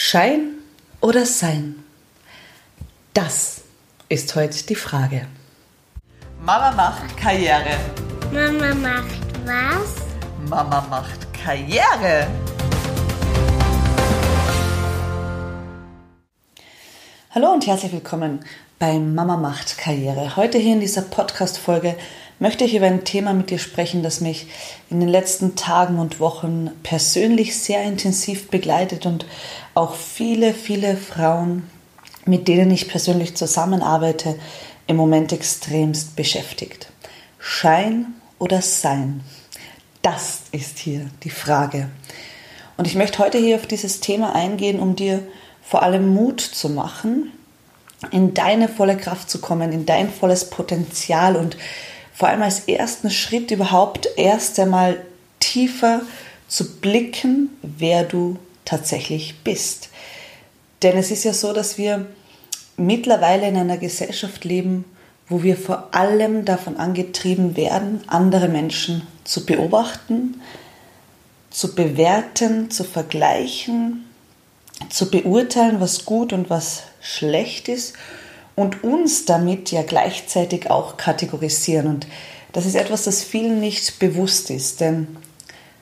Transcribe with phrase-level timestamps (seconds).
[0.00, 0.52] Schein
[1.00, 1.82] oder Sein?
[3.14, 3.62] Das
[4.08, 5.26] ist heute die Frage.
[6.40, 7.76] Mama macht Karriere.
[8.32, 9.96] Mama macht was?
[10.48, 12.28] Mama macht Karriere.
[17.32, 18.44] Hallo und herzlich willkommen
[18.78, 20.36] bei Mama macht Karriere.
[20.36, 21.96] Heute hier in dieser Podcast-Folge
[22.38, 24.46] möchte ich über ein Thema mit dir sprechen, das mich
[24.90, 29.26] in den letzten Tagen und Wochen persönlich sehr intensiv begleitet und
[29.74, 31.68] auch viele, viele Frauen,
[32.24, 34.38] mit denen ich persönlich zusammenarbeite,
[34.86, 36.90] im Moment extremst beschäftigt.
[37.38, 39.22] Schein oder Sein?
[40.02, 41.90] Das ist hier die Frage.
[42.76, 45.22] Und ich möchte heute hier auf dieses Thema eingehen, um dir
[45.62, 47.32] vor allem Mut zu machen,
[48.12, 51.56] in deine volle Kraft zu kommen, in dein volles Potenzial und
[52.18, 54.98] vor allem als ersten Schritt überhaupt erst einmal
[55.38, 56.00] tiefer
[56.48, 59.90] zu blicken, wer du tatsächlich bist.
[60.82, 62.06] Denn es ist ja so, dass wir
[62.76, 64.84] mittlerweile in einer Gesellschaft leben,
[65.28, 70.40] wo wir vor allem davon angetrieben werden, andere Menschen zu beobachten,
[71.50, 74.06] zu bewerten, zu vergleichen,
[74.90, 77.94] zu beurteilen, was gut und was schlecht ist
[78.58, 81.86] und uns damit ja gleichzeitig auch kategorisieren.
[81.86, 82.08] Und
[82.52, 84.80] das ist etwas, das vielen nicht bewusst ist.
[84.80, 85.16] Denn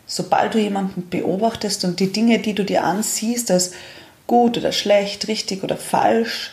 [0.07, 3.73] sobald du jemanden beobachtest und die Dinge, die du dir ansiehst, als
[4.27, 6.53] gut oder schlecht, richtig oder falsch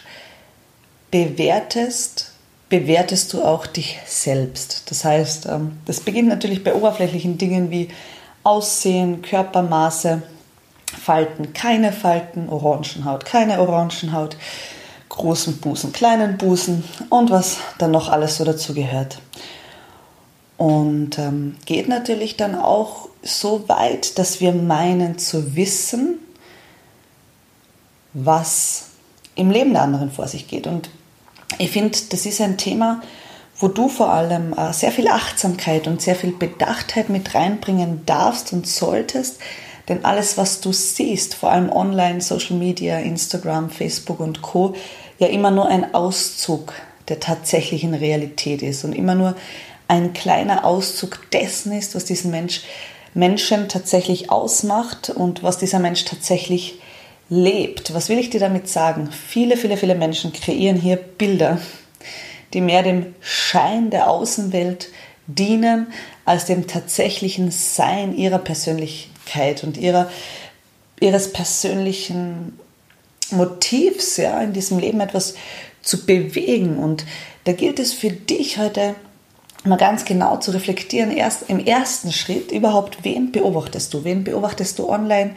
[1.12, 2.32] bewertest,
[2.70, 4.90] bewertest du auch dich selbst.
[4.90, 7.90] Das heißt, ähm, das beginnt natürlich bei oberflächlichen Dingen wie
[8.44, 10.22] Aussehen, Körpermaße,
[10.86, 14.38] Falten, keine Falten, Orangenhaut, keine Orangenhaut,
[15.16, 19.20] großen Busen, kleinen Busen und was dann noch alles so dazu gehört.
[20.58, 26.20] Und ähm, geht natürlich dann auch so weit, dass wir meinen zu wissen,
[28.14, 28.86] was
[29.36, 30.68] im Leben der anderen vor sich geht.
[30.68, 30.90] Und
[31.58, 33.02] ich finde, das ist ein Thema,
[33.58, 38.54] wo du vor allem äh, sehr viel Achtsamkeit und sehr viel Bedachtheit mit reinbringen darfst
[38.54, 39.40] und solltest,
[39.90, 44.76] denn alles, was du siehst, vor allem online, Social Media, Instagram, Facebook und Co,
[45.20, 46.74] ja immer nur ein Auszug
[47.10, 49.36] der tatsächlichen Realität ist und immer nur
[49.88, 52.62] ein kleiner Auszug dessen ist, was diesen Mensch,
[53.14, 56.80] Menschen tatsächlich ausmacht und was dieser Mensch tatsächlich
[57.30, 57.94] lebt.
[57.94, 59.10] Was will ich dir damit sagen?
[59.12, 61.60] Viele, viele, viele Menschen kreieren hier Bilder,
[62.54, 64.90] die mehr dem Schein der Außenwelt
[65.28, 65.88] dienen
[66.26, 70.10] als dem tatsächlichen Sein ihrer Persönlichkeit und ihrer,
[71.00, 72.60] ihres persönlichen
[73.32, 75.36] Motivs, ja, in diesem Leben etwas
[75.82, 76.78] zu bewegen.
[76.78, 77.06] Und
[77.46, 78.96] da gilt es für dich heute
[79.64, 84.04] mal ganz genau zu reflektieren, erst im ersten Schritt überhaupt, wen beobachtest du?
[84.04, 85.36] Wen beobachtest du online?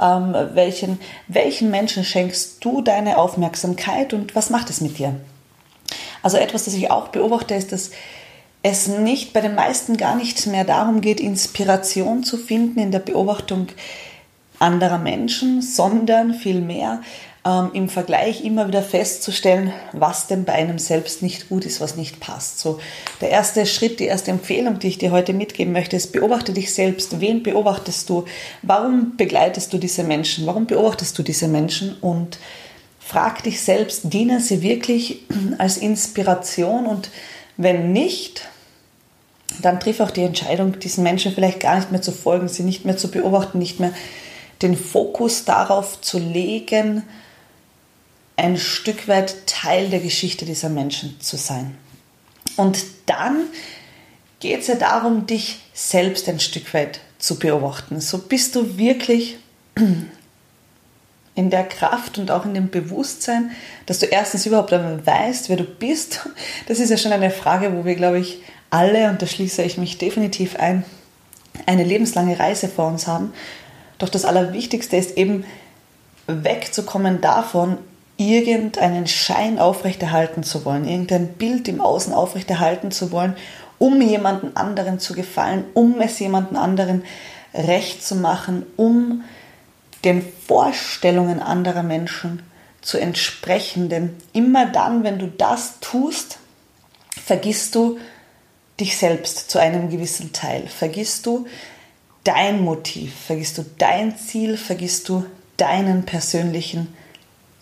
[0.00, 5.14] Ähm, welchen, welchen Menschen schenkst du deine Aufmerksamkeit und was macht es mit dir?
[6.22, 7.90] Also etwas, das ich auch beobachte, ist, dass
[8.64, 12.98] es nicht bei den meisten gar nicht mehr darum geht, Inspiration zu finden in der
[12.98, 13.68] Beobachtung
[14.58, 17.02] anderer Menschen, sondern vielmehr
[17.44, 21.96] ähm, im Vergleich immer wieder festzustellen, was denn bei einem selbst nicht gut ist, was
[21.96, 22.58] nicht passt.
[22.58, 22.80] So,
[23.20, 26.72] der erste Schritt, die erste Empfehlung, die ich dir heute mitgeben möchte, ist, beobachte dich
[26.72, 27.20] selbst.
[27.20, 28.24] Wen beobachtest du?
[28.62, 30.46] Warum begleitest du diese Menschen?
[30.46, 31.98] Warum beobachtest du diese Menschen?
[32.00, 32.38] Und
[32.98, 35.20] frag dich selbst, dienen sie wirklich
[35.58, 36.86] als Inspiration?
[36.86, 37.10] Und
[37.58, 38.48] wenn nicht,
[39.62, 42.84] dann triff auch die Entscheidung, diesen Menschen vielleicht gar nicht mehr zu folgen, sie nicht
[42.84, 43.92] mehr zu beobachten, nicht mehr
[44.62, 47.02] den Fokus darauf zu legen,
[48.36, 51.76] ein Stück weit Teil der Geschichte dieser Menschen zu sein.
[52.56, 53.44] Und dann
[54.40, 58.00] geht es ja darum, dich selbst ein Stück weit zu beobachten.
[58.00, 59.38] So bist du wirklich
[61.34, 63.50] in der Kraft und auch in dem Bewusstsein,
[63.86, 66.28] dass du erstens überhaupt einmal weißt, wer du bist.
[66.68, 69.78] Das ist ja schon eine Frage, wo wir, glaube ich, alle, und da schließe ich
[69.78, 70.84] mich definitiv ein,
[71.66, 73.32] eine lebenslange Reise vor uns haben.
[73.98, 75.44] Doch das Allerwichtigste ist eben
[76.26, 77.78] wegzukommen davon,
[78.16, 83.36] irgendeinen Schein aufrechterhalten zu wollen, irgendein Bild im Außen aufrechterhalten zu wollen,
[83.78, 87.02] um jemanden anderen zu gefallen, um es jemanden anderen
[87.52, 89.24] recht zu machen, um
[90.04, 92.42] den Vorstellungen anderer Menschen
[92.82, 93.88] zu entsprechen.
[93.88, 96.38] Denn immer dann, wenn du das tust,
[97.24, 97.98] vergisst du
[98.80, 100.66] dich selbst zu einem gewissen Teil.
[100.66, 101.46] Vergisst du
[102.24, 105.24] dein Motiv, vergisst du dein Ziel, vergisst du
[105.56, 106.94] deinen persönlichen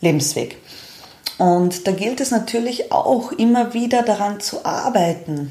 [0.00, 0.56] Lebensweg.
[1.38, 5.50] Und da gilt es natürlich auch immer wieder daran zu arbeiten,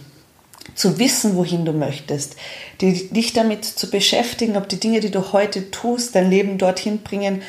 [0.73, 2.35] zu wissen, wohin du möchtest,
[2.79, 7.41] dich damit zu beschäftigen, ob die Dinge, die du heute tust, dein Leben dorthin bringen,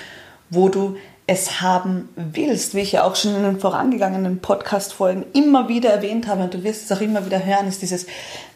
[0.50, 0.96] wo du
[1.26, 6.26] es haben willst, wie ich ja auch schon in den vorangegangenen Podcast-Folgen immer wieder erwähnt
[6.26, 8.06] habe, und du wirst es auch immer wieder hören, ist dieses,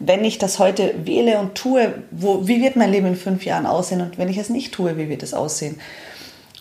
[0.01, 3.67] wenn ich das heute wähle und tue, wo, wie wird mein Leben in fünf Jahren
[3.67, 4.01] aussehen?
[4.01, 5.81] Und wenn ich es nicht tue, wie wird es aussehen?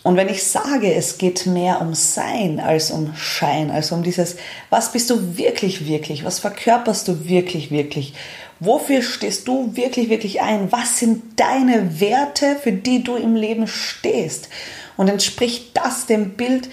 [0.04, 4.36] Und wenn ich sage, es geht mehr um Sein als um Schein, also um dieses,
[4.70, 8.14] was bist du wirklich, wirklich, was verkörperst du wirklich, wirklich,
[8.60, 13.66] wofür stehst du wirklich, wirklich ein, was sind deine Werte, für die du im Leben
[13.66, 14.48] stehst
[14.96, 16.68] und entspricht das dem Bild,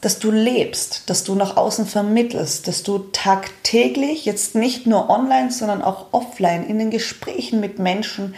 [0.00, 5.50] das du lebst, das du nach außen vermittelst, dass du tagtäglich, jetzt nicht nur online,
[5.50, 8.34] sondern auch offline in den Gesprächen mit Menschen,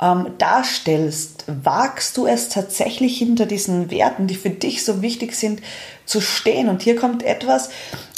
[0.00, 5.62] ähm, darstellst, wagst du es tatsächlich hinter diesen Werten, die für dich so wichtig sind,
[6.04, 6.68] zu stehen.
[6.68, 7.70] Und hier kommt etwas,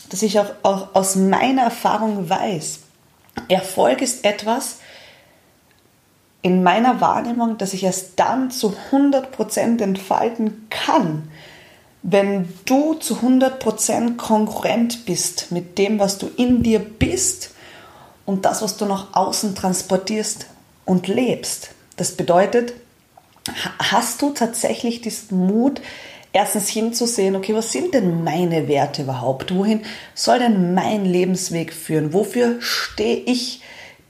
[0.09, 2.81] das ich auch, auch aus meiner Erfahrung weiß.
[3.49, 4.79] Erfolg ist etwas
[6.43, 11.31] in meiner Wahrnehmung, dass ich es dann zu 100% entfalten kann,
[12.03, 17.51] wenn du zu 100% konkurrent bist mit dem, was du in dir bist
[18.25, 20.47] und das, was du nach außen transportierst
[20.85, 21.71] und lebst.
[21.97, 22.75] Das bedeutet,
[23.79, 25.81] hast du tatsächlich diesen Mut,
[26.33, 29.55] erstens hinzusehen, okay, was sind denn meine Werte überhaupt?
[29.55, 29.81] Wohin
[30.15, 32.13] soll denn mein Lebensweg führen?
[32.13, 33.63] Wofür stehe ich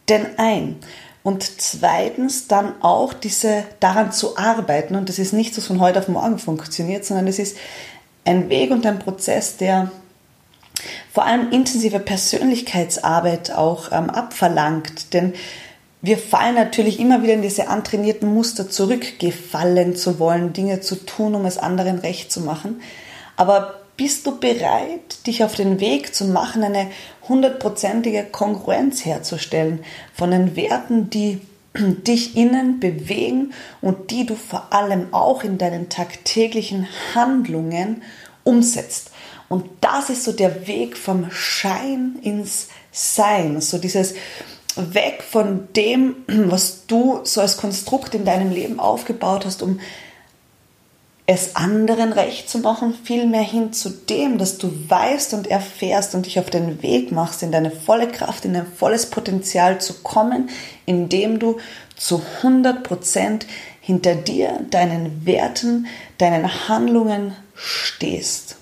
[0.08, 0.76] denn ein?
[1.22, 4.94] Und zweitens dann auch diese daran zu arbeiten.
[4.94, 7.56] Und das ist nicht so von heute auf morgen funktioniert, sondern es ist
[8.24, 9.90] ein Weg und ein Prozess, der
[11.12, 15.12] vor allem intensive Persönlichkeitsarbeit auch ähm, abverlangt.
[15.12, 15.34] Denn
[16.00, 21.34] wir fallen natürlich immer wieder in diese antrainierten Muster zurückgefallen zu wollen, Dinge zu tun,
[21.34, 22.80] um es anderen recht zu machen.
[23.36, 26.88] Aber bist du bereit, dich auf den Weg zu machen, eine
[27.28, 29.84] hundertprozentige Kongruenz herzustellen
[30.14, 31.40] von den Werten, die
[31.76, 33.52] dich innen bewegen
[33.82, 38.02] und die du vor allem auch in deinen tagtäglichen Handlungen
[38.44, 39.10] umsetzt.
[39.48, 44.14] Und das ist so der Weg vom Schein ins Sein, so dieses
[44.76, 49.80] weg von dem, was du so als Konstrukt in deinem Leben aufgebaut hast, um
[51.30, 56.25] es anderen recht zu machen, vielmehr hin zu dem, dass du weißt und erfährst und
[56.25, 60.48] dich auf den Weg machst, in deine volle Kraft, in dein volles Potenzial zu kommen,
[60.86, 61.58] indem du
[61.98, 63.46] zu 100 Prozent
[63.82, 65.86] hinter dir, deinen Werten,
[66.16, 68.56] deinen Handlungen stehst.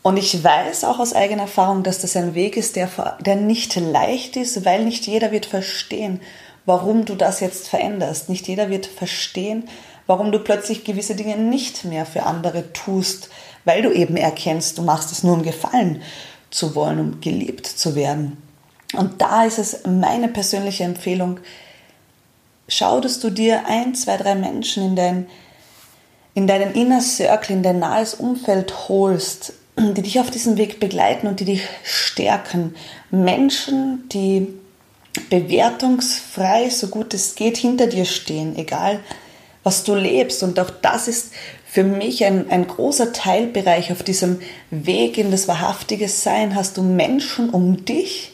[0.00, 2.88] Und ich weiß auch aus eigener Erfahrung, dass das ein Weg ist, der,
[3.20, 6.22] der nicht leicht ist, weil nicht jeder wird verstehen,
[6.64, 8.30] warum du das jetzt veränderst.
[8.30, 9.68] Nicht jeder wird verstehen,
[10.10, 13.30] warum du plötzlich gewisse Dinge nicht mehr für andere tust,
[13.64, 16.02] weil du eben erkennst, du machst es nur um Gefallen
[16.50, 18.36] zu wollen, um geliebt zu werden.
[18.94, 21.38] Und da ist es meine persönliche Empfehlung,
[22.66, 25.26] schau, dass du dir ein, zwei, drei Menschen in dein
[26.34, 31.28] in deinen Inner Circle, in dein nahes Umfeld holst, die dich auf diesem Weg begleiten
[31.28, 32.74] und die dich stärken.
[33.12, 34.48] Menschen, die
[35.28, 38.98] bewertungsfrei, so gut es geht, hinter dir stehen, egal
[39.62, 40.42] was du lebst.
[40.42, 41.32] Und auch das ist
[41.66, 44.40] für mich ein, ein großer Teilbereich auf diesem
[44.70, 46.54] Weg in das wahrhaftige Sein.
[46.54, 48.32] Hast du Menschen um dich,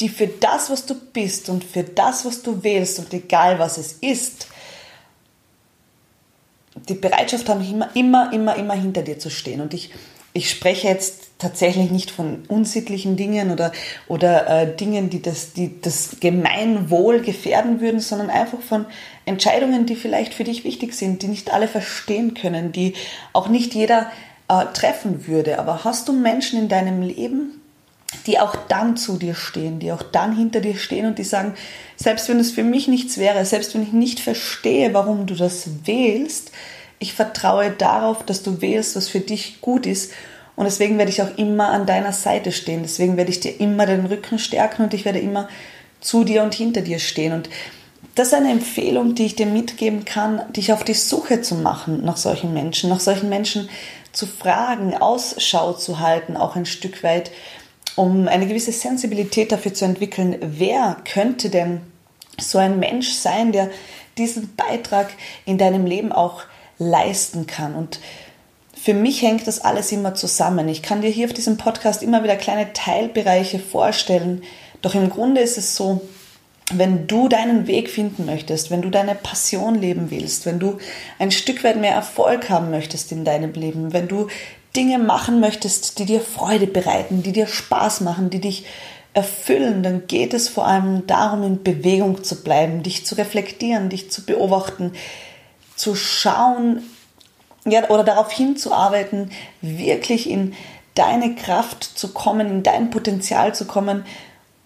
[0.00, 3.78] die für das, was du bist und für das, was du wählst und egal was
[3.78, 4.48] es ist,
[6.88, 9.60] die Bereitschaft haben, immer, immer, immer, immer hinter dir zu stehen.
[9.60, 9.90] Und ich,
[10.32, 13.72] ich spreche jetzt tatsächlich nicht von unsittlichen Dingen oder,
[14.08, 18.86] oder äh, Dingen, die das, die das Gemeinwohl gefährden würden, sondern einfach von
[19.24, 22.94] Entscheidungen, die vielleicht für dich wichtig sind, die nicht alle verstehen können, die
[23.32, 24.10] auch nicht jeder
[24.48, 25.58] äh, treffen würde.
[25.58, 27.60] Aber hast du Menschen in deinem Leben,
[28.26, 31.54] die auch dann zu dir stehen, die auch dann hinter dir stehen und die sagen,
[31.96, 35.68] selbst wenn es für mich nichts wäre, selbst wenn ich nicht verstehe, warum du das
[35.84, 36.50] wählst,
[36.98, 40.12] ich vertraue darauf, dass du wählst, was für dich gut ist.
[40.58, 42.82] Und deswegen werde ich auch immer an deiner Seite stehen.
[42.82, 45.48] Deswegen werde ich dir immer den Rücken stärken und ich werde immer
[46.00, 47.32] zu dir und hinter dir stehen.
[47.32, 47.48] Und
[48.16, 52.04] das ist eine Empfehlung, die ich dir mitgeben kann, dich auf die Suche zu machen
[52.04, 53.68] nach solchen Menschen, nach solchen Menschen
[54.10, 57.30] zu fragen, Ausschau zu halten, auch ein Stück weit
[57.94, 61.82] um eine gewisse Sensibilität dafür zu entwickeln, wer könnte denn
[62.40, 63.70] so ein Mensch sein, der
[64.16, 65.10] diesen Beitrag
[65.44, 66.42] in deinem Leben auch
[66.78, 67.76] leisten kann.
[67.76, 68.00] Und
[68.80, 70.68] für mich hängt das alles immer zusammen.
[70.68, 74.42] Ich kann dir hier auf diesem Podcast immer wieder kleine Teilbereiche vorstellen.
[74.82, 76.00] Doch im Grunde ist es so,
[76.72, 80.78] wenn du deinen Weg finden möchtest, wenn du deine Passion leben willst, wenn du
[81.18, 84.28] ein Stück weit mehr Erfolg haben möchtest in deinem Leben, wenn du
[84.76, 88.66] Dinge machen möchtest, die dir Freude bereiten, die dir Spaß machen, die dich
[89.14, 94.10] erfüllen, dann geht es vor allem darum, in Bewegung zu bleiben, dich zu reflektieren, dich
[94.10, 94.92] zu beobachten,
[95.74, 96.82] zu schauen
[97.64, 100.54] ja, oder darauf hinzuarbeiten, wirklich in
[100.94, 104.04] deine Kraft zu kommen, in dein Potenzial zu kommen,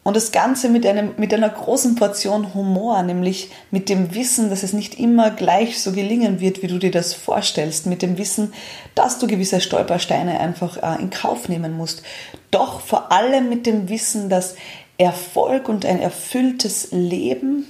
[0.05, 4.65] und das Ganze mit, einem, mit einer großen Portion Humor, nämlich mit dem Wissen, dass
[4.65, 8.53] es nicht immer gleich so gelingen wird, wie du dir das vorstellst, mit dem Wissen,
[8.97, 12.03] dass du gewisse Stolpersteine einfach äh, in Kauf nehmen musst.
[12.51, 14.57] Doch vor allem mit dem Wissen, dass
[14.99, 17.67] Erfolg und ein erfülltes Leben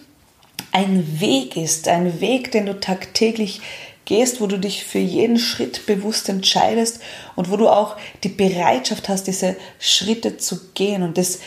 [0.72, 3.60] ein Weg ist, ein Weg, den du tagtäglich
[4.04, 7.00] gehst, wo du dich für jeden Schritt bewusst entscheidest
[7.36, 11.02] und wo du auch die Bereitschaft hast, diese Schritte zu gehen.
[11.02, 11.38] Und das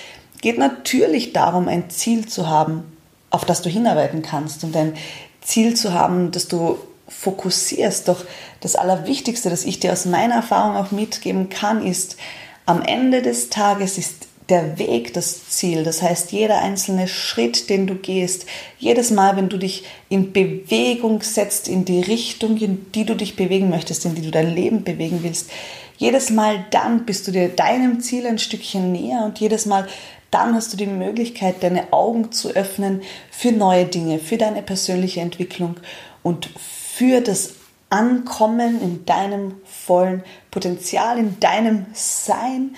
[0.42, 2.84] geht natürlich darum, ein Ziel zu haben,
[3.30, 4.94] auf das du hinarbeiten kannst und ein
[5.42, 8.08] Ziel zu haben, das du fokussierst.
[8.08, 8.26] Doch
[8.62, 12.18] das Allerwichtigste, das ich dir aus meiner Erfahrung auch mitgeben kann, ist,
[12.66, 15.84] am Ende des Tages ist der Weg das Ziel.
[15.84, 18.46] Das heißt, jeder einzelne Schritt, den du gehst,
[18.78, 23.36] jedes Mal, wenn du dich in Bewegung setzt, in die Richtung, in die du dich
[23.36, 25.50] bewegen möchtest, in die du dein Leben bewegen willst,
[25.98, 29.88] jedes Mal dann bist du dir deinem Ziel ein Stückchen näher und jedes Mal
[30.30, 35.22] dann hast du die Möglichkeit, deine Augen zu öffnen für neue Dinge, für deine persönliche
[35.22, 35.78] Entwicklung
[36.24, 37.54] und für das
[37.90, 42.76] Ankommen in deinem vollen Potenzial, in deinem Sein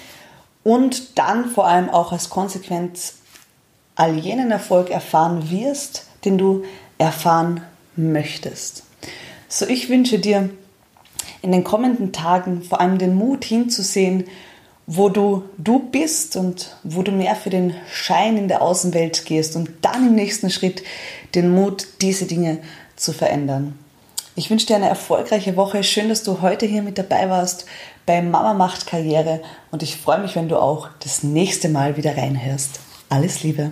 [0.67, 3.19] und dann vor allem auch als Konsequenz
[3.95, 6.65] all jenen Erfolg erfahren wirst, den du
[6.97, 7.61] erfahren
[7.95, 8.83] möchtest.
[9.47, 10.49] So, ich wünsche dir
[11.41, 14.25] in den kommenden Tagen vor allem den Mut hinzusehen,
[14.87, 19.55] wo du du bist und wo du mehr für den Schein in der Außenwelt gehst
[19.55, 20.83] und dann im nächsten Schritt
[21.33, 22.59] den Mut, diese Dinge
[22.97, 23.79] zu verändern.
[24.37, 25.83] Ich wünsche dir eine erfolgreiche Woche.
[25.83, 27.65] Schön, dass du heute hier mit dabei warst
[28.05, 29.41] bei Mama macht Karriere
[29.71, 32.79] und ich freue mich, wenn du auch das nächste Mal wieder reinhörst.
[33.09, 33.71] Alles Liebe.